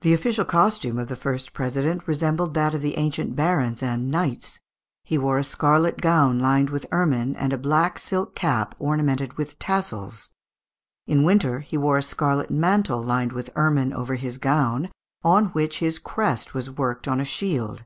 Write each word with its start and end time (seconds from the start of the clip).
The 0.00 0.14
official 0.14 0.46
costume 0.46 0.98
of 0.98 1.08
the 1.08 1.14
first 1.14 1.52
president 1.52 2.08
resembled 2.08 2.54
that 2.54 2.72
of 2.72 2.80
the 2.80 2.96
ancient 2.96 3.36
barons 3.36 3.82
and 3.82 4.10
knights. 4.10 4.60
He 5.04 5.18
wore 5.18 5.36
a 5.36 5.44
scarlet 5.44 6.00
gown 6.00 6.38
lined 6.40 6.70
with 6.70 6.86
ermine, 6.90 7.36
and 7.36 7.52
a 7.52 7.58
black 7.58 7.98
silk 7.98 8.34
cap 8.34 8.74
ornamented 8.78 9.34
with 9.34 9.58
tassels. 9.58 10.30
In 11.06 11.22
winter 11.22 11.60
he 11.60 11.76
wore 11.76 11.98
a 11.98 12.02
scarlet 12.02 12.48
mantle 12.50 13.02
lined 13.02 13.32
with 13.32 13.50
ermine 13.56 13.92
over 13.92 14.14
his 14.14 14.38
gown, 14.38 14.88
on 15.22 15.48
which 15.48 15.80
his 15.80 15.98
crest 15.98 16.54
was 16.54 16.70
worked 16.70 17.06
on 17.06 17.20
a 17.20 17.26
shield. 17.26 17.84